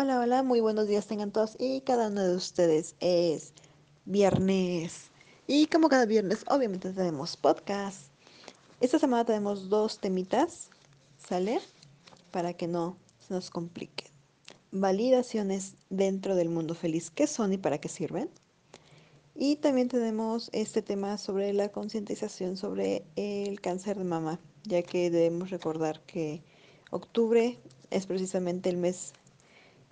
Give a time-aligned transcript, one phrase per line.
[0.00, 3.52] Hola, hola, muy buenos días tengan todos y cada uno de ustedes es
[4.04, 5.10] viernes.
[5.48, 8.02] Y como cada viernes, obviamente tenemos podcast.
[8.80, 10.70] Esta semana tenemos dos temitas,
[11.18, 11.58] ¿sale?
[12.30, 14.04] Para que no se nos complique.
[14.70, 18.30] Validaciones dentro del mundo feliz, ¿qué son y para qué sirven?
[19.34, 25.10] Y también tenemos este tema sobre la concientización sobre el cáncer de mama, ya que
[25.10, 26.44] debemos recordar que
[26.92, 27.58] octubre
[27.90, 29.12] es precisamente el mes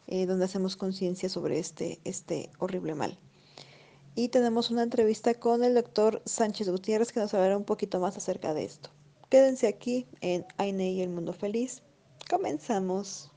[0.06, 3.18] eh, donde hacemos conciencia sobre este, este horrible mal.
[4.14, 8.16] Y tenemos una entrevista con el doctor Sánchez Gutiérrez que nos hablará un poquito más
[8.16, 8.90] acerca de esto.
[9.28, 11.82] Quédense aquí en Aine y el Mundo Feliz.
[12.30, 13.30] Comenzamos.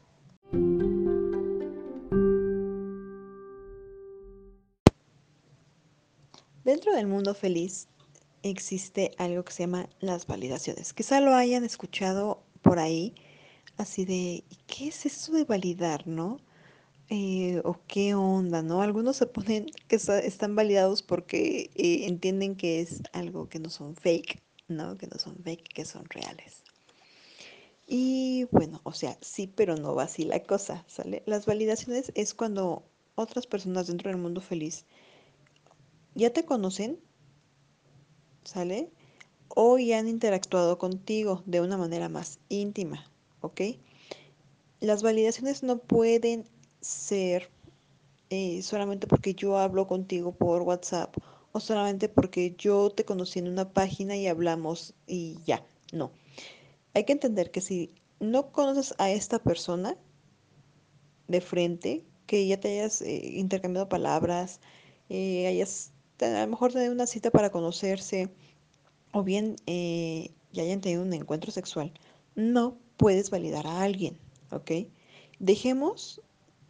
[6.64, 7.88] Dentro del mundo feliz
[8.44, 10.94] existe algo que se llama las validaciones.
[10.94, 13.16] Quizá lo hayan escuchado por ahí,
[13.78, 16.40] así de, ¿qué es eso de validar, no?
[17.12, 18.84] Eh, o qué onda, ¿no?
[18.84, 23.96] Algunos se ponen que están validados porque eh, entienden que es algo que no son
[23.96, 24.98] fake, ¿no?
[24.98, 26.64] Que no son fake, que son reales.
[27.88, 31.24] Y bueno, o sea, sí, pero no va así la cosa, ¿sale?
[31.26, 32.84] Las validaciones es cuando
[33.16, 34.86] otras personas dentro del mundo feliz
[36.14, 37.00] ya te conocen,
[38.44, 38.92] ¿sale?
[39.48, 43.10] O ya han interactuado contigo de una manera más íntima,
[43.42, 43.62] ¿ok?
[44.80, 46.46] Las validaciones no pueden
[46.81, 47.49] ser
[48.30, 51.16] eh, solamente porque yo hablo contigo por WhatsApp
[51.52, 56.11] o solamente porque yo te conocí en una página y hablamos y ya, no.
[56.94, 59.97] Hay que entender que si no conoces a esta persona
[61.27, 64.59] de frente, que ya te hayas eh, intercambiado palabras,
[65.09, 68.30] eh, hayas a lo mejor tenido una cita para conocerse
[69.13, 69.55] o bien
[70.52, 71.94] ya hayan tenido un encuentro sexual,
[72.35, 74.19] no puedes validar a alguien,
[74.51, 74.72] ¿ok?
[75.39, 76.22] Dejemos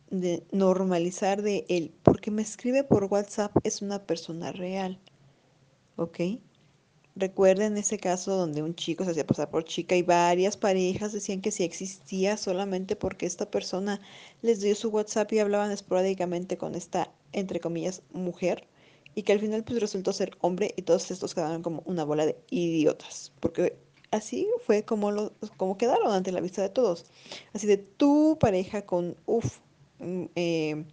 [0.09, 4.99] de normalizar de él, porque me escribe por WhatsApp es una persona real,
[5.95, 6.19] ¿ok?
[7.15, 11.41] Recuerden ese caso donde un chico se hacía pasar por chica y varias parejas decían
[11.41, 13.99] que sí existía solamente porque esta persona
[14.41, 18.67] les dio su WhatsApp y hablaban esporádicamente con esta, entre comillas, mujer
[19.15, 22.25] y que al final pues resultó ser hombre y todos estos quedaron como una bola
[22.25, 23.77] de idiotas, porque
[24.11, 27.05] así fue como, como quedaron ante la vista de todos.
[27.53, 29.59] Así de tu pareja con, uff,
[29.99, 30.85] eh,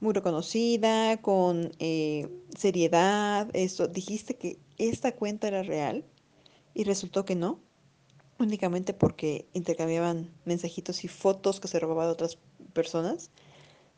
[0.00, 6.04] muy reconocida, con eh, seriedad, esto, dijiste que esta cuenta era real
[6.74, 7.60] y resultó que no,
[8.38, 12.38] únicamente porque intercambiaban mensajitos y fotos que se robaban de otras
[12.72, 13.30] personas.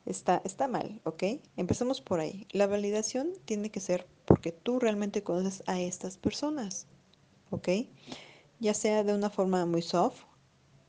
[0.04, 1.24] Está, está mal, ¿ok?
[1.56, 2.46] Empecemos por ahí.
[2.52, 6.86] La validación tiene que ser porque tú realmente conoces a estas personas,
[7.50, 7.68] ¿ok?
[8.60, 10.22] Ya sea de una forma muy soft,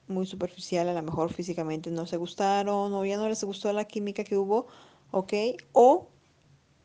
[0.07, 3.85] muy superficial, a lo mejor físicamente no se gustaron o ya no les gustó la
[3.85, 4.67] química que hubo,
[5.11, 5.33] ¿ok?
[5.73, 6.09] O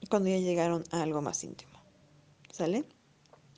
[0.08, 1.72] cuando ya llegaron a algo más íntimo,
[2.50, 2.84] ¿sale?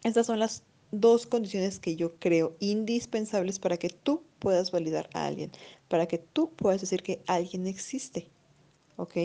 [0.03, 5.27] Estas son las dos condiciones que yo creo indispensables para que tú puedas validar a
[5.27, 5.51] alguien,
[5.89, 8.31] para que tú puedas decir que alguien existe,
[8.97, 9.17] ¿ok?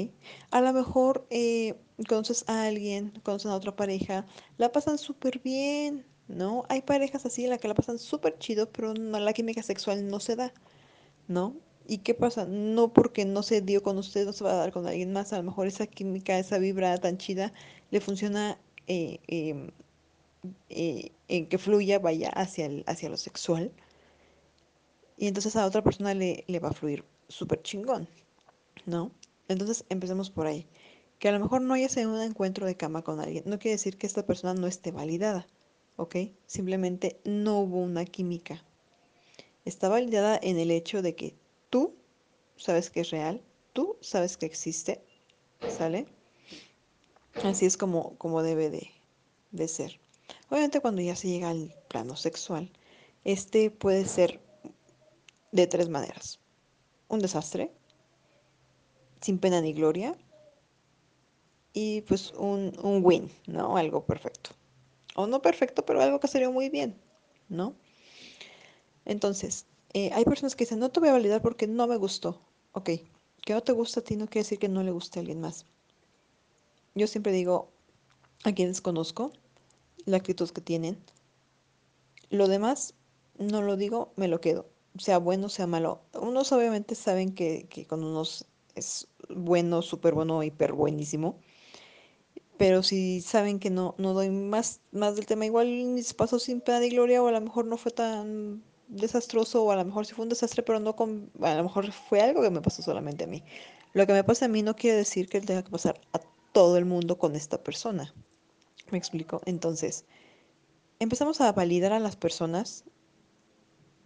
[0.51, 1.75] A lo mejor eh,
[2.07, 4.25] conoces a alguien, conoces a otra pareja,
[4.57, 6.65] la pasan súper bien, ¿no?
[6.69, 10.07] Hay parejas así en la que la pasan súper chido, pero no, la química sexual
[10.07, 10.53] no se da,
[11.27, 11.55] ¿no?
[11.87, 12.45] ¿Y qué pasa?
[12.45, 15.33] No porque no se dio con usted, no se va a dar con alguien más.
[15.33, 17.51] A lo mejor esa química, esa vibra tan chida,
[17.91, 19.71] le funciona eh, em,
[20.69, 23.71] eh, en que fluya, vaya hacia, el, hacia lo sexual.
[25.17, 28.07] Y entonces a otra persona le, le va a fluir súper chingón,
[28.85, 29.11] ¿no?
[29.47, 30.67] Entonces empecemos por ahí.
[31.19, 33.97] Que a lo mejor no hayas un encuentro de cama con alguien, no quiere decir
[33.97, 35.47] que esta persona no esté validada,
[35.99, 36.15] ¿ok?
[36.45, 38.63] Simplemente no hubo una química.
[39.65, 41.35] Está validada en el hecho de que
[41.69, 41.93] tú
[42.55, 43.43] sabes que es real,
[43.73, 45.03] tú sabes que existe,
[45.67, 46.07] ¿sale?
[47.43, 48.91] Así es como, como debe de,
[49.51, 49.99] de ser.
[50.49, 52.71] Obviamente cuando ya se llega al plano sexual,
[53.25, 54.39] este puede ser
[55.51, 56.39] de tres maneras.
[57.09, 57.73] Un desastre,
[59.19, 60.17] sin pena ni gloria,
[61.73, 63.75] y pues un, un win, ¿no?
[63.75, 64.51] Algo perfecto.
[65.15, 66.99] O no perfecto, pero algo que salió muy bien,
[67.49, 67.75] ¿no?
[69.05, 72.41] Entonces, eh, hay personas que dicen, no te voy a validar porque no me gustó.
[72.73, 72.89] Ok,
[73.41, 75.41] que no te gusta a ti no quiere decir que no le guste a alguien
[75.41, 75.65] más.
[76.95, 77.71] Yo siempre digo
[78.43, 79.31] a quienes conozco
[80.05, 80.99] la actitud que tienen.
[82.29, 82.93] Lo demás
[83.37, 84.67] no lo digo, me lo quedo.
[84.97, 86.01] Sea bueno, sea malo.
[86.13, 88.45] Unos obviamente saben que, que con unos
[88.75, 91.39] es bueno, súper bueno, hiper buenísimo.
[92.59, 96.59] Pero si saben que no, no doy más, más del tema, igual mis pasos sin
[96.59, 100.05] pena de gloria o a lo mejor no fue tan desastroso o a lo mejor
[100.05, 102.81] sí fue un desastre, pero no con, a lo mejor fue algo que me pasó
[102.81, 103.45] solamente a mí.
[103.93, 106.19] Lo que me pasa a mí no quiere decir que tenga que pasar a
[106.51, 108.13] todo el mundo con esta persona.
[108.91, 109.39] ¿Me explico?
[109.45, 110.03] Entonces,
[110.99, 112.83] empezamos a validar a las personas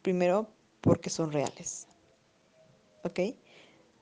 [0.03, 0.47] primero
[0.81, 1.87] porque son reales.
[3.03, 3.19] ¿Ok?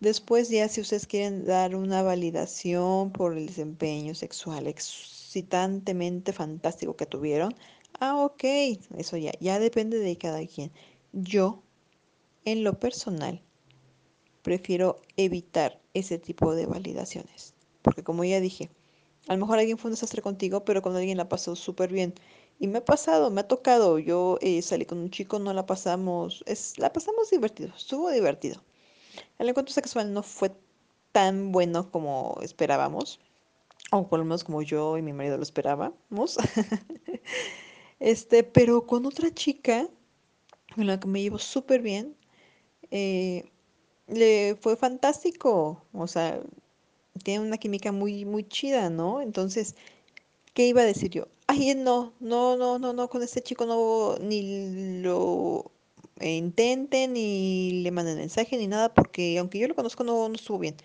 [0.02, 7.06] Después ya si ustedes quieren dar una validación por el desempeño sexual excitantemente fantástico que
[7.06, 7.54] tuvieron,
[8.00, 8.44] ah, ok,
[8.98, 10.72] eso ya, ya depende de cada quien.
[11.14, 11.62] Yo,
[12.46, 13.44] en lo personal,
[14.42, 17.54] prefiero evitar ese tipo de validaciones.
[17.84, 18.72] Porque como ya dije,
[19.28, 22.16] a lo mejor alguien fue un desastre contigo, pero con alguien la pasó súper bien.
[22.58, 24.00] Y me ha pasado, me ha tocado.
[24.00, 28.64] Yo eh, salí con un chico, no la pasamos, es, la pasamos divertido, estuvo divertido.
[29.40, 30.52] El encuentro sexual no fue
[31.12, 33.20] tan bueno como esperábamos,
[33.92, 36.38] o por lo menos como yo y mi marido lo esperábamos.
[38.02, 39.88] Este, pero con otra chica,
[40.74, 42.16] con la que me llevo súper bien,
[42.90, 43.52] eh,
[44.08, 45.86] le fue fantástico.
[45.94, 46.42] O sea,
[47.24, 49.22] tiene una química muy, muy chida, ¿no?
[49.22, 49.76] Entonces,
[50.54, 51.28] ¿qué iba a decir yo?
[51.48, 55.71] Ay, no, no, no, no, no, con este chico no, ni lo
[56.30, 60.60] intenten, ni le manden mensaje, ni nada, porque aunque yo lo conozco, no, no estuvo
[60.60, 60.76] bien.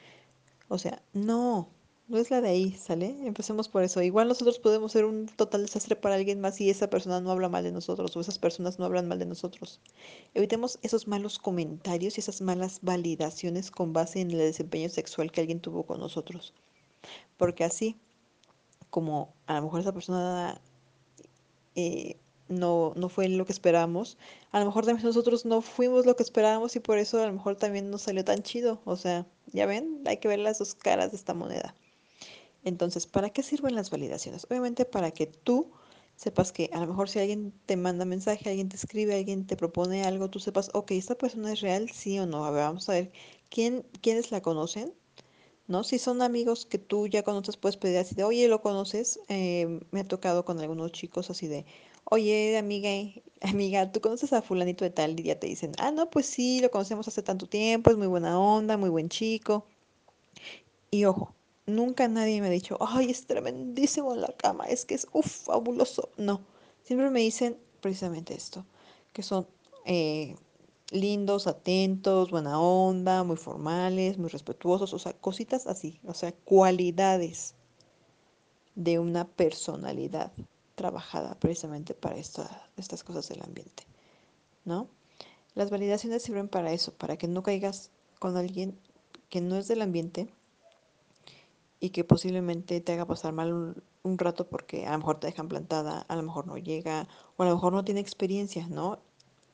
[0.68, 1.68] O sea, no,
[2.08, 3.16] no es la de ahí, ¿sale?
[3.26, 4.00] Empecemos por eso.
[4.02, 7.48] Igual nosotros podemos ser un total desastre para alguien más si esa persona no habla
[7.48, 9.80] mal de nosotros o esas personas no hablan mal de nosotros.
[10.34, 15.40] Evitemos esos malos comentarios y esas malas validaciones con base en el desempeño sexual que
[15.40, 16.54] alguien tuvo con nosotros.
[17.36, 17.96] Porque así,
[18.90, 20.60] como a lo mejor esa persona
[21.74, 22.16] eh,
[22.48, 24.18] no, no fue lo que esperábamos,
[24.52, 27.32] a lo mejor también nosotros no fuimos lo que esperábamos y por eso a lo
[27.32, 28.80] mejor también no salió tan chido.
[28.84, 31.74] O sea, ya ven, hay que ver las dos caras de esta moneda.
[32.64, 34.44] Entonces, ¿para qué sirven las validaciones?
[34.50, 35.70] Obviamente para que tú
[36.16, 39.56] sepas que a lo mejor si alguien te manda mensaje, alguien te escribe, alguien te
[39.56, 42.44] propone algo, tú sepas, ok, esta persona es real, sí o no.
[42.44, 43.12] A ver, vamos a ver
[43.50, 44.94] quién, quiénes la conocen,
[45.68, 45.84] ¿no?
[45.84, 49.20] Si son amigos que tú ya conoces, puedes pedir así de, oye, ¿lo conoces?
[49.28, 51.66] Eh, me ha tocado con algunos chicos así de,
[52.10, 52.90] oye, amiga,
[53.42, 55.18] amiga, ¿tú conoces a fulanito de tal?
[55.18, 58.06] Y ya te dicen, ah, no, pues sí, lo conocemos hace tanto tiempo, es muy
[58.06, 59.66] buena onda, muy buen chico.
[60.90, 61.34] Y ojo,
[61.66, 65.26] nunca nadie me ha dicho, ay, es tremendísimo en la cama, es que es, uff,
[65.46, 66.10] fabuloso.
[66.16, 66.40] No,
[66.84, 68.64] siempre me dicen precisamente esto,
[69.12, 69.46] que son
[69.84, 70.36] eh,
[70.90, 77.54] lindos, atentos, buena onda, muy formales, muy respetuosos, o sea, cositas así, o sea, cualidades
[78.76, 80.32] de una personalidad
[80.76, 83.84] trabajada precisamente para esta, estas cosas del ambiente,
[84.64, 84.88] ¿no?
[85.54, 88.78] Las validaciones sirven para eso, para que no caigas con alguien
[89.30, 90.28] que no es del ambiente
[91.80, 95.48] y que posiblemente te haga pasar mal un, rato porque a lo mejor te dejan
[95.48, 98.98] plantada, a lo mejor no llega o a lo mejor no tiene experiencia, ¿no?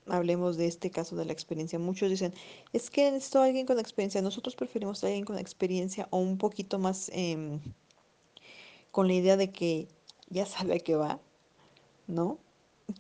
[0.07, 1.79] Hablemos de este caso de la experiencia.
[1.79, 2.35] Muchos dicen,
[2.73, 4.21] es que necesito alguien con experiencia.
[4.21, 7.61] Nosotros preferimos a alguien con experiencia o un poquito más eh,
[8.91, 9.89] con la idea de que
[10.33, 11.21] ya sabe a qué va,
[12.07, 12.39] ¿no?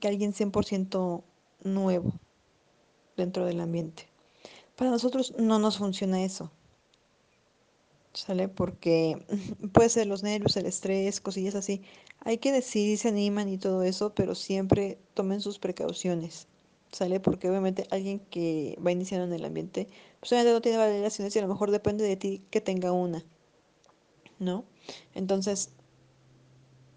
[0.00, 1.23] Que alguien 100%
[1.64, 2.12] nuevo
[3.17, 4.08] dentro del ambiente.
[4.76, 6.50] Para nosotros no nos funciona eso.
[8.12, 8.49] ¿Sale?
[8.49, 9.25] Porque
[9.73, 11.82] puede ser los nervios, el estrés, cosillas así.
[12.20, 16.48] Hay quienes sí se animan y todo eso, pero siempre tomen sus precauciones.
[16.93, 17.20] ¿Sale?
[17.20, 19.89] Porque obviamente alguien que va iniciando en el ambiente,
[20.20, 23.24] pues obviamente no tiene validaciones y a lo mejor depende de ti que tenga una.
[24.39, 24.65] ¿No?
[25.15, 25.70] Entonces,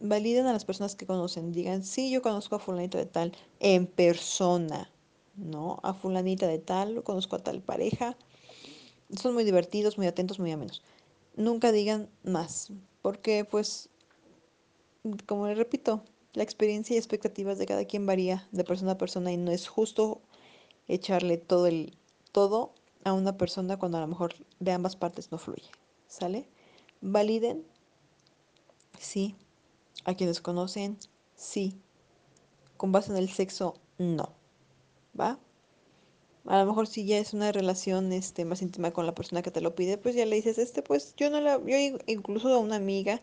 [0.10, 1.52] validen a las personas que conocen.
[1.52, 4.92] Digan, sí, yo conozco a fulanito de tal en persona.
[5.36, 5.80] ¿No?
[5.84, 8.16] A fulanita de tal, conozco a tal pareja.
[9.22, 10.82] Son muy divertidos, muy atentos, muy amenos
[11.36, 12.72] nunca digan más,
[13.02, 13.90] porque pues,
[15.26, 19.32] como les repito, la experiencia y expectativas de cada quien varía de persona a persona
[19.32, 20.22] y no es justo
[20.88, 21.98] echarle todo el
[22.32, 25.70] todo a una persona cuando a lo mejor de ambas partes no fluye.
[26.08, 26.48] ¿Sale?
[27.02, 27.64] Validen.
[29.00, 29.36] Sí.
[30.04, 30.98] A quienes conocen.
[31.36, 31.80] Sí.
[32.78, 34.34] Con base en el sexo, no.
[35.20, 35.40] ¿Va?
[36.46, 39.50] A lo mejor si ya es una relación este, más íntima con la persona que
[39.50, 42.60] te lo pide, pues ya le dices, este, pues yo no la, yo incluso a
[42.60, 43.22] una amiga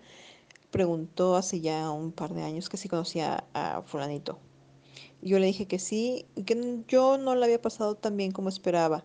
[0.72, 4.38] preguntó hace ya un par de años que si conocía a fulanito.
[5.20, 9.04] Yo le dije que sí, que yo no la había pasado tan bien como esperaba,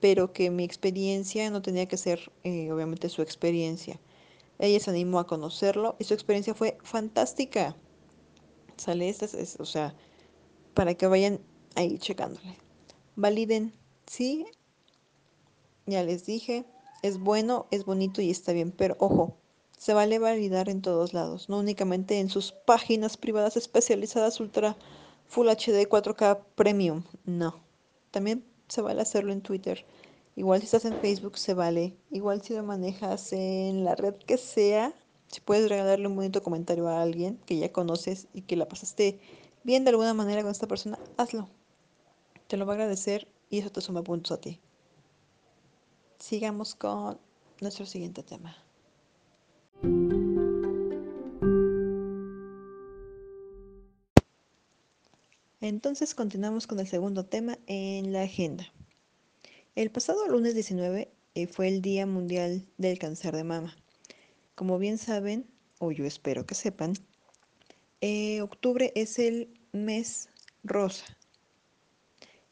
[0.00, 4.00] pero que mi experiencia no tenía que ser eh, obviamente su experiencia.
[4.60, 7.74] Ella se animó a conocerlo y su experiencia fue fantástica.
[8.76, 9.94] Sale esta, es, o sea,
[10.74, 11.40] para que vayan
[11.74, 12.56] ahí checándole
[13.20, 13.72] validen,
[14.06, 14.46] sí,
[15.86, 16.64] ya les dije,
[17.02, 19.36] es bueno, es bonito y está bien, pero ojo,
[19.76, 24.76] se vale validar en todos lados, no únicamente en sus páginas privadas especializadas Ultra
[25.26, 27.60] Full HD 4K Premium, no,
[28.10, 29.84] también se vale hacerlo en Twitter
[30.40, 31.98] Igual si estás en Facebook se vale.
[32.10, 34.94] Igual si lo manejas en la red que sea,
[35.26, 39.20] si puedes regalarle un bonito comentario a alguien que ya conoces y que la pasaste
[39.64, 41.50] bien de alguna manera con esta persona, hazlo.
[42.46, 44.58] Te lo va a agradecer y eso te suma puntos a ti.
[46.18, 47.18] Sigamos con
[47.60, 48.56] nuestro siguiente tema.
[55.60, 58.72] Entonces continuamos con el segundo tema en la agenda.
[59.76, 63.76] El pasado lunes 19 eh, fue el Día Mundial del Cáncer de Mama.
[64.56, 65.48] Como bien saben,
[65.78, 66.94] o yo espero que sepan,
[68.00, 70.28] eh, octubre es el mes
[70.64, 71.04] rosa.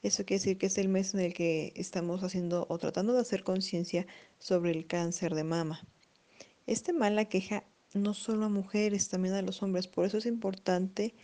[0.00, 3.20] Eso quiere decir que es el mes en el que estamos haciendo o tratando de
[3.20, 4.06] hacer conciencia
[4.38, 5.80] sobre el cáncer de mama.
[6.68, 9.88] Este mal aqueja no solo a mujeres, también a los hombres.
[9.88, 11.16] Por eso es importante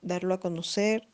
[0.00, 1.08] darlo a conocer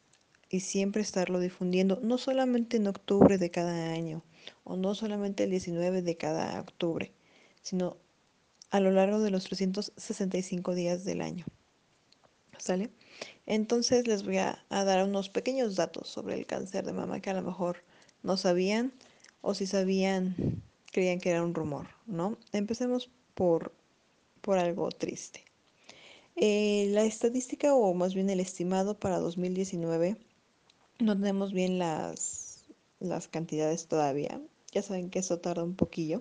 [0.50, 4.22] y siempre estarlo difundiendo, no solamente en octubre de cada año
[4.64, 7.12] o no solamente el 19 de cada octubre,
[7.62, 7.96] sino
[8.70, 11.44] a lo largo de los 365 días del año.
[12.58, 12.90] ¿Sale?
[13.46, 17.34] Entonces les voy a, dar unos pequeños datos sobre el cáncer de mama que a
[17.34, 17.82] lo mejor
[18.22, 18.92] no sabían
[19.40, 20.62] o si sabían
[20.92, 22.36] creían que era un rumor, ¿no?
[22.52, 23.72] Empecemos por,
[24.40, 25.44] por algo triste.
[26.36, 30.16] Eh, la estadística o más bien el estimado para 2019,
[30.98, 32.64] no tenemos bien las,
[33.00, 34.40] las cantidades todavía,
[34.72, 36.20] ya saben que eso tarda un poquillo,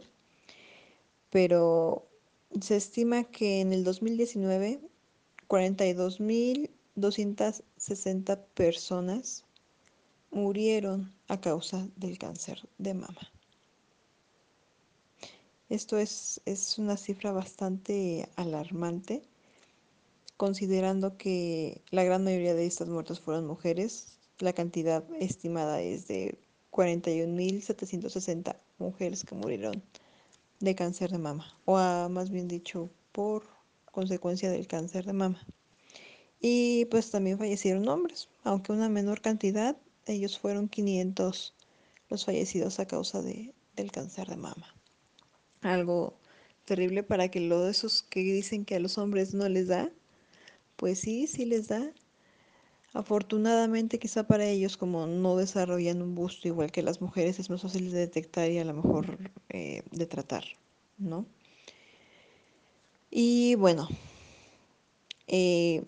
[1.30, 2.08] pero
[2.62, 4.80] se estima que en el 2019
[5.48, 9.46] 42.260 personas
[10.32, 13.32] murieron a causa del cáncer de mama.
[15.70, 19.22] Esto es, es una cifra bastante alarmante,
[20.38, 24.17] considerando que la gran mayoría de estas muertes fueron mujeres.
[24.40, 26.38] La cantidad estimada es de
[26.72, 29.82] 41.760 mujeres que murieron
[30.60, 31.78] de cáncer de mama, o
[32.10, 33.44] más bien dicho, por
[33.92, 35.46] consecuencia del cáncer de mama.
[36.40, 39.76] Y pues también fallecieron hombres, aunque una menor cantidad,
[40.06, 41.54] ellos fueron 500
[42.10, 44.76] los fallecidos a causa de, del cáncer de mama.
[45.62, 46.18] Algo
[46.66, 49.92] terrible para que lo de esos que dicen que a los hombres no les da,
[50.76, 51.92] pues sí, sí les da.
[52.94, 57.62] Afortunadamente quizá para ellos como no desarrollan un busto igual que las mujeres es más
[57.62, 59.18] fácil de detectar y a lo mejor
[59.50, 60.46] eh, de tratar,
[60.98, 61.26] ¿no?
[63.12, 63.88] Y bueno,
[65.28, 65.84] eh,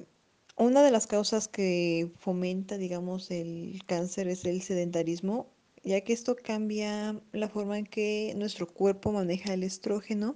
[0.58, 5.48] una de las causas que fomenta, digamos, el cáncer es el sedentarismo,
[5.84, 10.36] ya que esto cambia la forma en que nuestro cuerpo maneja el estrógeno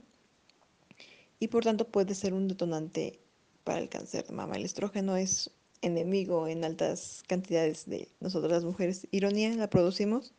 [1.39, 3.19] y por tanto puede ser un detonante
[3.65, 4.55] para el cáncer de mama.
[4.55, 5.51] El estrógeno es
[5.83, 9.07] enemigo en altas cantidades de nosotras las mujeres.
[9.11, 10.33] Ironía, la producimos,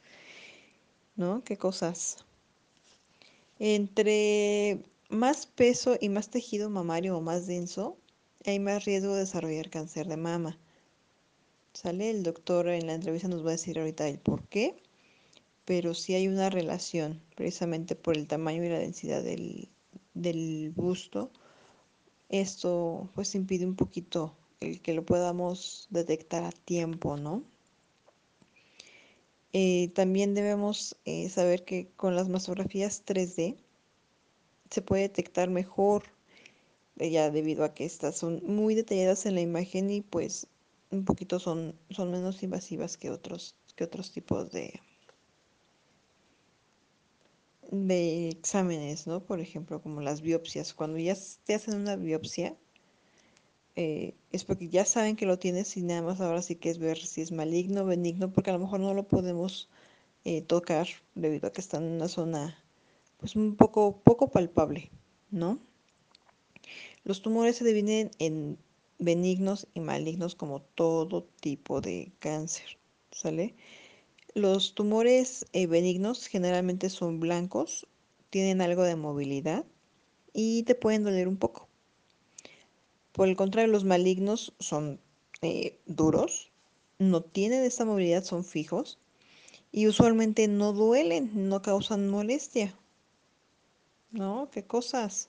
[1.16, 1.44] ¿no?
[1.44, 2.24] ¿Qué cosas?
[3.58, 7.96] Entre más peso y más tejido mamario o más denso,
[8.44, 10.58] hay más riesgo de desarrollar cáncer de mama.
[11.72, 12.10] ¿Sale?
[12.10, 14.76] El doctor en la entrevista nos va a decir ahorita el por qué,
[15.64, 19.68] pero sí hay una relación, precisamente por el tamaño y la densidad del,
[20.14, 21.30] del busto.
[22.28, 24.36] Esto pues impide un poquito
[24.83, 27.42] que lo podamos detectar a tiempo, ¿no?
[29.52, 33.56] Eh, también debemos eh, saber que con las mastografías 3D
[34.71, 36.02] se puede detectar mejor,
[36.99, 40.49] eh, ya debido a que estas son muy detalladas en la imagen y pues
[40.90, 44.80] un poquito son, son menos invasivas que otros, que otros tipos de,
[47.71, 49.25] de exámenes, ¿no?
[49.25, 50.75] Por ejemplo, como las biopsias.
[50.75, 52.56] Cuando ya te hacen una biopsia,
[53.76, 56.78] eh, es porque ya saben que lo tienes y nada más ahora sí que es
[56.78, 59.68] ver si es maligno o benigno, porque a lo mejor no lo podemos
[60.24, 62.58] eh, tocar debido a que está en una zona
[63.18, 64.90] pues un poco, poco palpable,
[65.30, 65.58] ¿no?
[67.04, 68.58] Los tumores se dividen en
[68.98, 72.78] benignos y malignos como todo tipo de cáncer,
[73.10, 73.54] ¿sale?
[74.34, 77.86] Los tumores eh, benignos generalmente son blancos,
[78.30, 79.64] tienen algo de movilidad
[80.32, 81.68] y te pueden doler un poco.
[83.14, 85.00] Por el contrario, los malignos son
[85.40, 86.50] eh, duros,
[86.99, 88.99] no tienen esta movilidad, son fijos
[89.71, 92.76] y usualmente no duelen, no causan molestia.
[94.11, 94.49] ¿No?
[94.50, 95.28] ¿Qué cosas?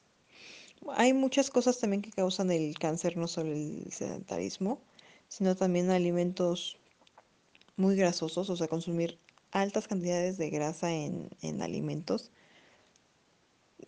[0.96, 4.82] Hay muchas cosas también que causan el cáncer, no solo el sedentarismo,
[5.28, 6.80] sino también alimentos
[7.78, 9.20] muy grasosos, o sea, consumir
[9.52, 12.32] altas cantidades de grasa en, en alimentos.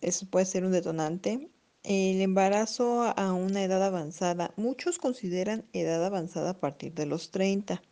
[0.00, 1.50] Eso puede ser un detonante.
[1.84, 4.52] El embarazo a una edad avanzada.
[4.56, 7.82] Muchos consideran edad avanzada a partir de los 30.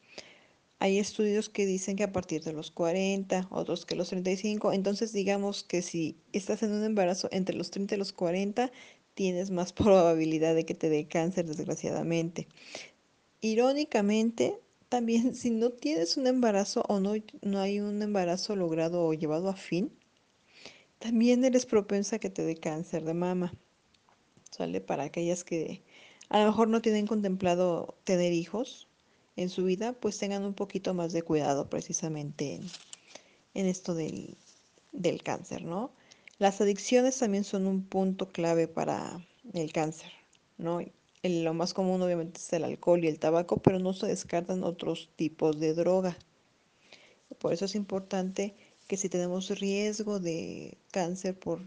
[0.79, 4.73] hay estudios que dicen que a partir de los 40, otros que los 35.
[4.73, 8.71] Entonces, digamos que si estás en un embarazo entre los 30 y los 40,
[9.15, 12.49] tienes más probabilidad de que te dé cáncer, desgraciadamente.
[13.41, 19.15] Irónicamente, también si no tienes un embarazo o no, no hay un embarazo logrado o
[19.15, 19.93] llevado a fin,
[20.99, 23.53] también eres propensa a que te dé cáncer de mama.
[24.57, 24.81] ¿Sale?
[24.81, 25.83] Para aquellas que
[26.31, 28.89] a lo mejor no tienen contemplado tener hijos
[29.37, 32.61] en su vida, pues tengan un poquito más de cuidado precisamente
[33.55, 34.35] en, esto del,
[34.93, 35.91] del cáncer, ¿no?
[36.39, 39.21] Las adicciones también son un punto clave para
[39.53, 40.11] el cáncer,
[40.59, 40.81] ¿no?
[41.23, 45.11] lo más común obviamente es el alcohol y el tabaco, pero no se descartan otros
[45.17, 46.17] tipos de droga.
[47.39, 48.55] Por eso es importante
[48.87, 51.61] que si tenemos riesgo de cáncer por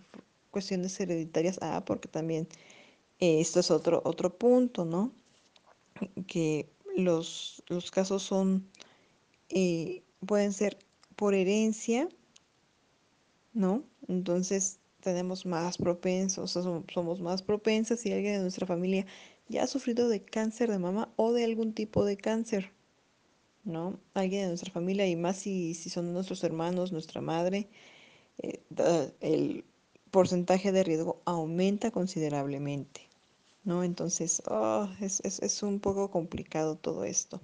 [0.52, 2.48] cuestiones hereditarias, ah, porque también
[3.20, 5.14] eh, esto es otro, otro punto, ¿no?
[6.28, 8.70] Que los, los casos son,
[9.50, 10.78] eh, pueden ser
[11.16, 12.08] por herencia,
[13.54, 13.84] ¿no?
[14.08, 19.06] Entonces tenemos más propensos, somos más propensas si alguien de nuestra familia
[19.48, 22.72] ya ha sufrido de cáncer de mama o de algún tipo de cáncer,
[23.64, 24.00] ¿no?
[24.14, 27.70] Alguien de nuestra familia y más si, si son nuestros hermanos, nuestra madre,
[28.38, 28.62] eh,
[29.22, 29.66] el
[30.12, 33.09] porcentaje de riesgo aumenta considerablemente,
[33.70, 33.84] ¿no?
[33.84, 37.40] Entonces, oh, es, es, es, un poco complicado todo esto.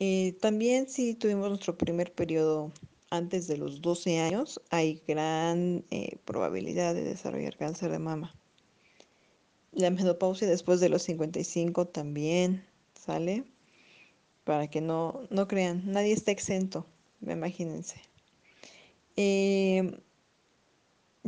[0.00, 2.72] Eh, también si tuvimos nuestro primer periodo
[3.08, 8.34] antes de los 12 años, hay gran eh, probabilidad de desarrollar cáncer de mama.
[9.70, 13.44] La menopausia después de los 55 también sale.
[14.42, 16.84] Para que no, no crean, nadie está exento,
[17.20, 18.02] imagínense.
[19.16, 20.00] Eh,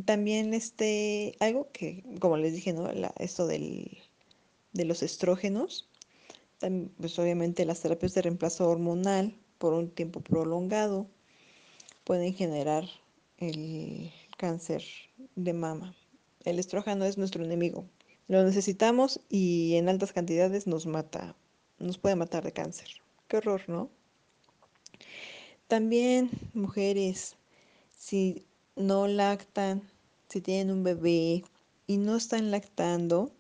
[0.04, 2.90] también este, algo que, como les dije, ¿no?
[3.18, 3.98] esto del,
[4.72, 5.88] de los estrógenos,
[6.58, 11.06] también, pues obviamente las terapias de reemplazo hormonal por un tiempo prolongado
[12.04, 12.84] pueden generar
[13.38, 14.82] el cáncer
[15.36, 15.94] de mama.
[16.44, 17.86] El estrógeno es nuestro enemigo,
[18.28, 21.36] lo necesitamos y en altas cantidades nos mata,
[21.78, 22.88] nos puede matar de cáncer.
[23.28, 23.90] Qué horror, ¿no?
[25.68, 27.36] También mujeres,
[27.96, 28.44] si
[28.76, 29.82] no lactan,
[30.28, 31.44] si tienen un bebé
[31.86, 33.30] y no están lactando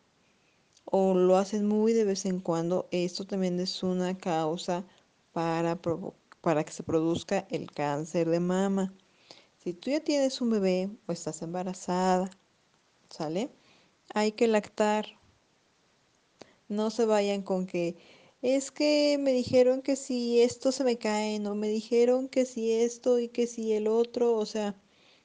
[0.84, 4.84] o lo hacen muy de vez en cuando, esto también es una causa
[5.32, 5.78] para,
[6.40, 8.92] para que se produzca el cáncer de mama.
[9.62, 12.30] Si tú ya tienes un bebé o estás embarazada,
[13.10, 13.50] ¿sale?
[14.12, 15.06] hay que lactar.
[16.68, 17.96] No se vayan con que
[18.42, 22.72] es que me dijeron que si esto se me cae, no me dijeron que si
[22.72, 24.74] esto y que si el otro, o sea,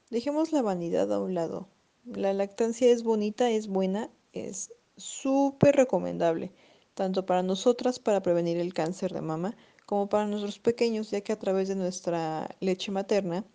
[0.09, 1.67] dejemos la vanidad a un lado.
[2.05, 6.51] La lactancia es bonita, es buena, es súper recomendable,
[6.93, 11.33] tanto para nosotras para prevenir el cáncer de mama, como para nuestros pequeños, ya que
[11.33, 13.45] a través de nuestra leche materna,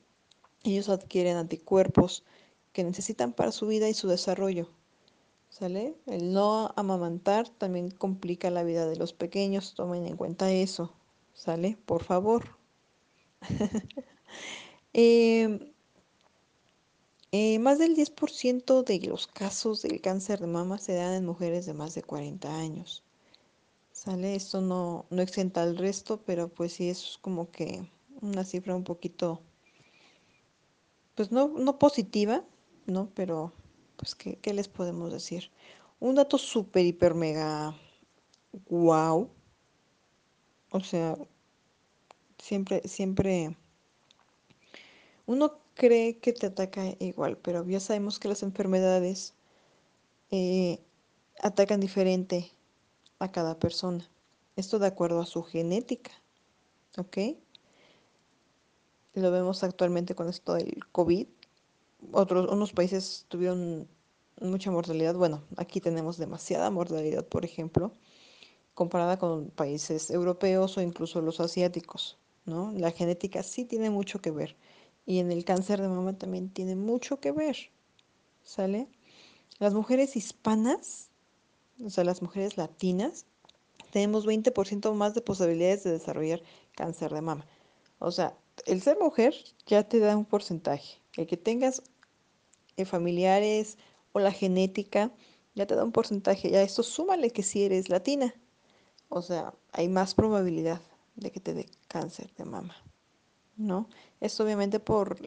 [0.64, 2.24] ellos adquieren anticuerpos
[2.72, 4.68] que necesitan para su vida y su desarrollo.
[5.48, 5.94] ¿Sale?
[6.06, 10.92] El no amamantar también complica la vida de los pequeños, tomen en cuenta eso,
[11.32, 11.78] ¿sale?
[11.86, 12.56] Por favor.
[14.96, 15.73] Em,
[17.36, 21.66] eh, más del 10% de los casos del cáncer de mama se dan en mujeres
[21.66, 23.02] de más de 40 años.
[23.90, 24.36] ¿Sale?
[24.36, 28.84] Esto no, no exenta al resto, pero pues sí es como que una cifra un
[28.84, 29.42] poquito,
[31.16, 32.44] pues no, no positiva,
[32.86, 33.10] ¿no?
[33.16, 33.52] Pero
[33.96, 35.50] pues, ¿qué, les podemos decir?
[35.98, 37.76] Un dato súper, hiper, mega
[38.68, 39.28] wow.
[40.70, 41.18] O sea,
[42.38, 43.56] siempre, siempre...
[45.26, 49.34] Uno cree que te ataca igual, pero ya sabemos que las enfermedades
[50.30, 50.80] eh,
[51.40, 52.50] atacan diferente
[53.18, 54.08] a cada persona.
[54.56, 56.10] Esto de acuerdo a su genética.
[56.96, 57.18] ¿Ok?
[59.14, 61.26] Lo vemos actualmente con esto del COVID.
[62.12, 63.88] Otros, unos países tuvieron
[64.40, 65.14] mucha mortalidad.
[65.14, 67.92] Bueno, aquí tenemos demasiada mortalidad, por ejemplo,
[68.74, 72.72] comparada con países europeos o incluso los asiáticos, ¿no?
[72.72, 74.56] La genética sí tiene mucho que ver.
[75.06, 77.56] Y en el cáncer de mama también tiene mucho que ver,
[78.42, 78.88] ¿sale?
[79.58, 81.08] Las mujeres hispanas,
[81.84, 83.26] o sea, las mujeres latinas,
[83.92, 86.42] tenemos 20% más de posibilidades de desarrollar
[86.74, 87.46] cáncer de mama.
[87.98, 88.36] O sea,
[88.66, 89.34] el ser mujer
[89.66, 91.00] ya te da un porcentaje.
[91.16, 91.82] El que tengas
[92.76, 93.78] eh, familiares
[94.12, 95.12] o la genética,
[95.54, 96.50] ya te da un porcentaje.
[96.50, 98.34] Ya esto súmale que si eres latina.
[99.08, 100.80] O sea, hay más probabilidad
[101.14, 102.74] de que te dé cáncer de mama.
[103.56, 103.88] ¿No?
[104.20, 105.18] Esto obviamente por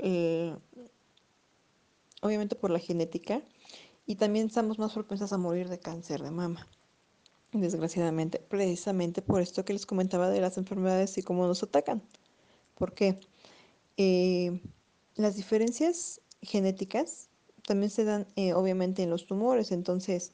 [2.21, 3.41] obviamente por la genética
[4.05, 6.67] y también estamos más propensas a morir de cáncer de mama.
[7.51, 12.01] desgraciadamente, precisamente por esto que les comentaba de las enfermedades y cómo nos atacan.
[12.75, 13.19] ¿Por qué?
[13.97, 14.61] Eh,
[15.15, 17.29] las diferencias genéticas
[17.65, 20.33] también se dan eh, obviamente en los tumores, entonces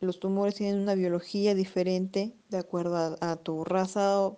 [0.00, 4.30] los tumores tienen una biología diferente de acuerdo a, tu raza,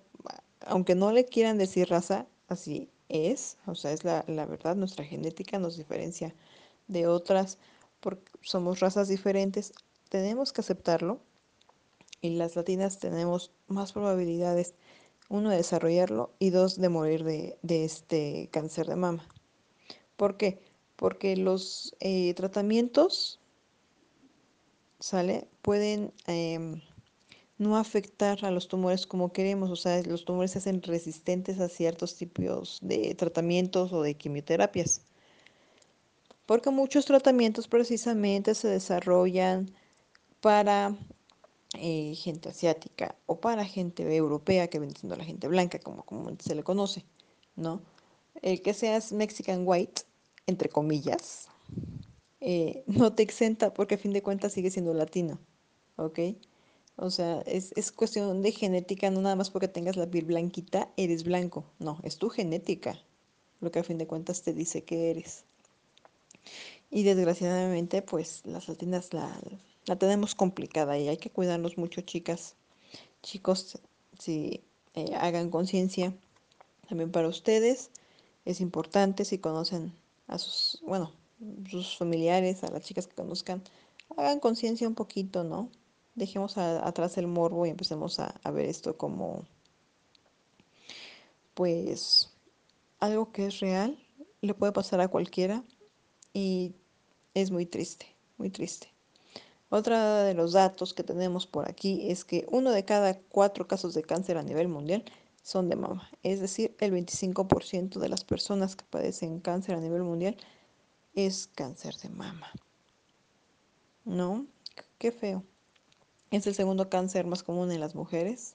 [0.66, 5.04] aunque no le quieran decir raza, así es, o sea, es la, la verdad, nuestra
[5.04, 6.34] genética nos diferencia
[6.88, 7.58] de otras,
[8.00, 9.72] porque somos razas diferentes,
[10.08, 11.20] tenemos que aceptarlo
[12.20, 14.74] y las latinas tenemos más probabilidades,
[15.28, 19.28] uno, de desarrollarlo y dos, de morir de, este cáncer de mama.
[20.16, 20.60] ¿Por qué?
[20.96, 23.38] Porque los eh, tratamientos,
[24.98, 25.48] ¿sale?
[25.62, 26.82] Pueden em,
[27.60, 31.68] no afectar a los tumores como queremos, o sea, los tumores se hacen resistentes a
[31.68, 35.02] ciertos tipos de tratamientos o de quimioterapias.
[36.46, 39.70] Porque muchos tratamientos precisamente se desarrollan
[40.40, 40.96] para
[41.74, 46.02] eh, gente asiática o para gente europea, que viene siendo la gente blanca, como
[46.38, 47.04] se le conoce,
[47.56, 47.82] ¿no?
[48.40, 50.02] El que seas Mexican white,
[50.46, 51.48] entre comillas,
[52.40, 55.38] eh, no te exenta porque a fin de cuentas sigue siendo latino,
[55.96, 56.20] ¿ok?
[57.02, 60.90] O sea, es, es, cuestión de genética, no nada más porque tengas la piel blanquita,
[60.98, 61.64] eres blanco.
[61.78, 63.00] No, es tu genética
[63.60, 65.44] lo que a fin de cuentas te dice que eres.
[66.90, 69.34] Y desgraciadamente, pues las latinas la,
[69.86, 72.54] la tenemos complicada y hay que cuidarnos mucho, chicas.
[73.22, 73.78] Chicos,
[74.18, 74.62] si
[74.94, 76.14] eh, hagan conciencia
[76.86, 77.90] también para ustedes,
[78.44, 79.94] es importante si conocen
[80.26, 81.12] a sus, bueno,
[81.70, 83.62] sus familiares, a las chicas que conozcan,
[84.18, 85.70] hagan conciencia un poquito, ¿no?
[86.14, 89.46] Dejemos atrás el morbo y empecemos a, a ver esto como,
[91.54, 92.30] pues,
[92.98, 93.98] algo que es real,
[94.40, 95.64] le puede pasar a cualquiera
[96.32, 96.74] y
[97.34, 98.06] es muy triste,
[98.38, 98.92] muy triste.
[99.68, 103.94] Otra de los datos que tenemos por aquí es que uno de cada cuatro casos
[103.94, 105.04] de cáncer a nivel mundial
[105.42, 106.10] son de mama.
[106.24, 110.36] Es decir, el 25% de las personas que padecen cáncer a nivel mundial
[111.14, 112.50] es cáncer de mama.
[114.04, 114.46] ¿No?
[114.98, 115.44] Qué feo.
[116.30, 118.54] Es el segundo cáncer más común en las mujeres.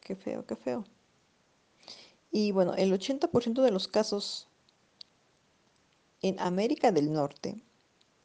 [0.00, 0.84] Qué feo, qué feo.
[2.30, 4.48] Y bueno, el 80% de los casos
[6.20, 7.62] en América del Norte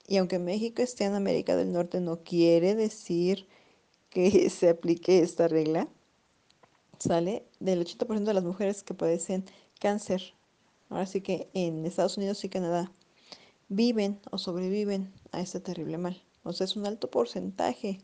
[0.08, 3.48] y aunque México esté en América del Norte, no quiere decir
[4.10, 5.88] que se aplique esta regla.
[7.00, 9.46] Sale del 80% de las mujeres que padecen
[9.80, 10.34] cáncer.
[10.90, 12.92] Ahora sí que en Estados Unidos y Canadá
[13.70, 16.22] viven o sobreviven a este terrible mal.
[16.44, 18.00] O sea, es un alto porcentaje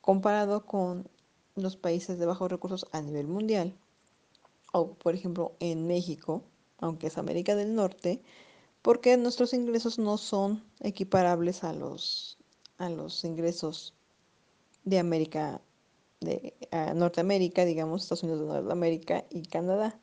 [0.00, 1.08] comparado con
[1.56, 3.76] los países de bajos recursos a nivel mundial.
[4.72, 6.42] O, por ejemplo, en México,
[6.78, 8.22] aunque es América del Norte,
[8.82, 12.38] porque nuestros ingresos no son equiparables a los,
[12.78, 13.94] a los ingresos
[14.84, 15.60] de América,
[16.20, 16.54] de
[16.94, 20.00] Norteamérica, digamos, Estados Unidos de Norteamérica y Canadá.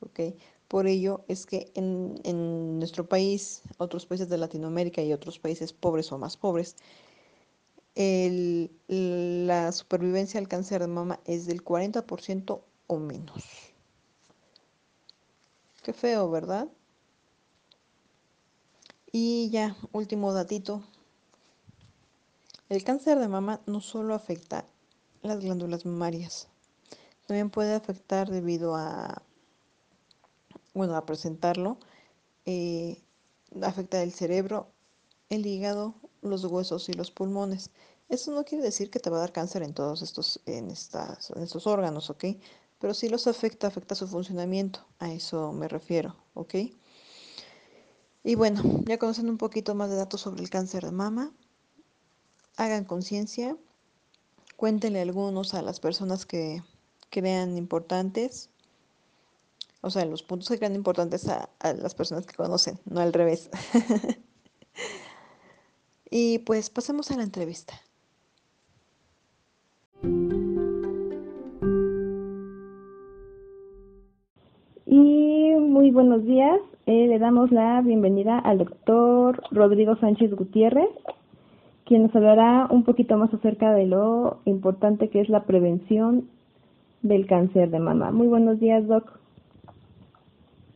[0.00, 0.36] ¿okay?
[0.68, 5.72] Por ello es que en, en nuestro país, otros países de Latinoamérica y otros países
[5.72, 6.76] pobres o más pobres,
[7.98, 13.44] el, la supervivencia al cáncer de mama es del 40% o menos.
[15.82, 16.68] Qué feo, ¿verdad?
[19.10, 20.84] Y ya, último datito.
[22.68, 24.64] El cáncer de mama no solo afecta
[25.22, 26.46] las glándulas mamarias,
[27.26, 29.22] también puede afectar debido a,
[30.78, 31.78] bueno, a presentarlo,
[32.46, 33.02] eh,
[33.62, 34.68] afecta el cerebro,
[35.28, 37.70] el hígado, los huesos y los pulmones.
[38.08, 41.30] Eso no quiere decir que te va a dar cáncer en todos estos, en estas,
[41.30, 42.24] en estos órganos, ¿ok?
[42.78, 46.54] Pero sí los afecta, afecta su funcionamiento, a eso me refiero, ¿ok?
[48.24, 51.32] Y bueno, ya conocen un poquito más de datos sobre el cáncer de mama.
[52.56, 53.56] Hagan conciencia.
[54.56, 56.62] Cuéntenle algunos a las personas que
[57.10, 58.50] crean importantes.
[59.80, 63.48] O sea, los puntos que crean importantes a, las personas que conocen, no al revés.
[66.10, 67.74] y pues pasemos a la entrevista.
[74.86, 76.60] Y muy buenos días.
[76.86, 80.88] Eh, le damos la bienvenida al doctor Rodrigo Sánchez Gutiérrez,
[81.84, 86.28] quien nos hablará un poquito más acerca de lo importante que es la prevención
[87.02, 88.10] del cáncer de mama.
[88.10, 89.18] Muy buenos días, doc.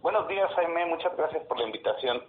[0.02, 0.86] Buenos días, Jaime.
[0.86, 2.20] Muchas gracias por la invitación.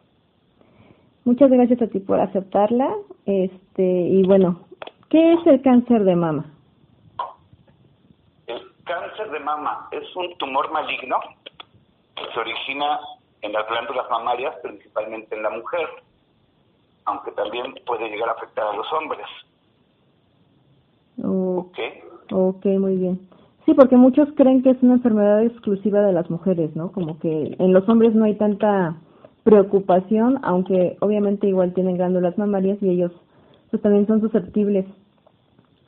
[1.25, 2.93] Muchas gracias a ti por aceptarla.
[3.25, 4.61] Este y bueno,
[5.09, 6.45] ¿qué es el cáncer de mama?
[8.45, 11.17] El cáncer de mama es un tumor maligno
[12.15, 12.99] que se origina
[13.41, 15.87] en las glándulas mamarias, principalmente en la mujer,
[17.05, 19.25] aunque también puede llegar a afectar a los hombres.
[21.23, 21.79] Ok.
[22.31, 23.29] Ok, muy bien.
[23.65, 26.91] Sí, porque muchos creen que es una enfermedad exclusiva de las mujeres, ¿no?
[26.91, 28.97] Como que en los hombres no hay tanta
[29.43, 33.11] preocupación, aunque obviamente igual tienen glándulas mamarias y ellos
[33.71, 34.85] pues también son susceptibles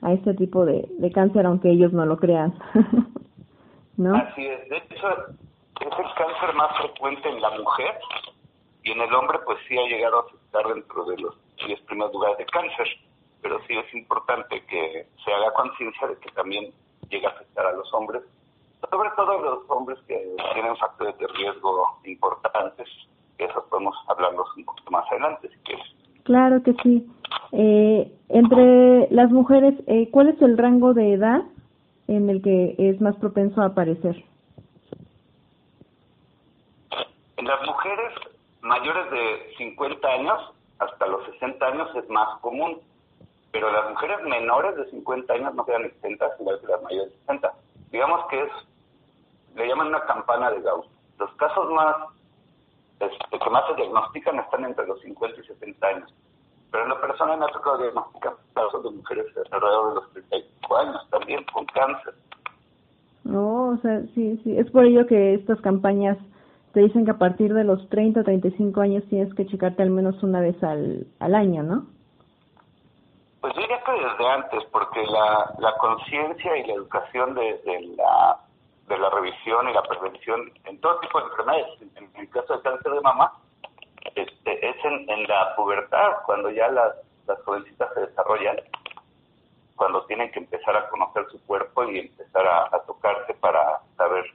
[0.01, 2.53] a este tipo de, cáncer, aunque ellos no lo crean.
[3.97, 4.15] ¿No?
[4.15, 4.69] Así es.
[4.69, 5.07] De hecho,
[5.81, 7.95] es el cáncer más frecuente en la mujer
[8.83, 11.35] y en el hombre pues sí ha llegado a afectar dentro de los
[11.65, 12.87] 10 primeros lugares de cáncer,
[13.41, 16.73] pero sí es importante que se haga conciencia de que también
[17.15, 18.23] llega a afectar a los hombres,
[18.89, 22.87] sobre todo a los hombres que tienen factores de riesgo importantes,
[23.37, 25.85] que eso podemos hablarlos un poquito más adelante si quieres.
[26.23, 27.07] Claro que sí.
[27.51, 31.43] Eh, entre las mujeres, eh, ¿cuál es el rango de edad
[32.07, 34.23] en el que es más propenso a aparecer?
[37.37, 38.13] En las mujeres
[38.61, 42.79] mayores de 50 años hasta los 60 años es más común,
[43.55, 47.19] pero las mujeres menores de 50 años no quedan exentas igual que las mayores de
[47.19, 47.53] 60.
[47.89, 48.51] Digamos que es,
[49.55, 50.85] le llaman una campana de Gauss.
[51.17, 51.95] Los casos más
[52.99, 56.13] este, que más se diagnostican están entre los 50 y 70 años.
[56.69, 60.77] Pero en la persona me ha tocado diagnosticar casos de mujeres alrededor de los 35
[60.77, 62.13] años también con cáncer.
[63.23, 64.59] No, o sea, sí, sí.
[64.59, 66.17] Es por ello que estas campañas
[66.73, 69.91] te dicen que a partir de los 30 o 35 años tienes que checarte al
[69.91, 71.94] menos una vez al, al año, ¿no?
[73.45, 77.61] Pues yo diría que desde antes, porque la, la conciencia y la educación de,
[77.95, 78.39] la
[78.87, 81.67] de la revisión y la prevención en todo tipo de enfermedades.
[81.95, 83.33] En, el caso del cáncer de mama,
[84.15, 86.95] este, es en, en la pubertad, cuando ya las,
[87.27, 88.57] las jovencitas se desarrollan,
[89.75, 94.25] cuando tienen que empezar a conocer su cuerpo y empezar a, a tocarse para saber